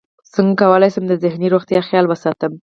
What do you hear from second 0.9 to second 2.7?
شم د ذهني روغتیا خیال وساتم